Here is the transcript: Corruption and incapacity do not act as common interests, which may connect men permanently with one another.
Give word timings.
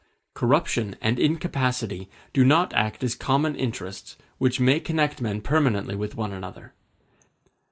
Corruption 0.33 0.95
and 0.99 1.19
incapacity 1.19 2.09
do 2.33 2.43
not 2.43 2.73
act 2.73 3.03
as 3.03 3.13
common 3.13 3.55
interests, 3.55 4.17
which 4.39 4.59
may 4.59 4.79
connect 4.79 5.21
men 5.21 5.41
permanently 5.41 5.95
with 5.95 6.15
one 6.15 6.33
another. 6.33 6.73